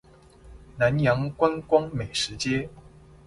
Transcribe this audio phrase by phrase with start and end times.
[0.77, 2.67] 南洋觀光美食街